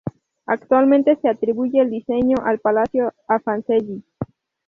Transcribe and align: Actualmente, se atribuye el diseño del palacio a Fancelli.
Actualmente, 0.47 1.15
se 1.17 1.29
atribuye 1.29 1.79
el 1.79 1.91
diseño 1.91 2.37
del 2.43 2.57
palacio 2.57 3.13
a 3.27 3.39
Fancelli. 3.39 4.03